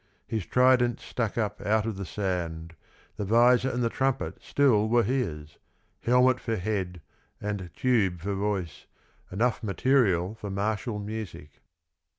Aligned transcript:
His 0.25 0.47
trident 0.47 0.99
stuck 0.99 1.37
up 1.37 1.61
out 1.63 1.85
of 1.85 1.95
the 1.95 2.07
sand, 2.07 2.73
the 3.17 3.23
visor 3.23 3.69
and 3.69 3.83
the 3.83 3.89
trumpet 3.89 4.39
still 4.41 4.89
were 4.89 5.03
his: 5.03 5.59
helmet 5.99 6.39
for 6.39 6.55
head, 6.55 7.01
and 7.39 7.69
tube 7.75 8.19
for 8.19 8.33
voice, 8.33 8.87
enough 9.31 9.61
material 9.61 10.33
for 10.33 10.49
martial 10.49 10.97
music. 10.97 11.51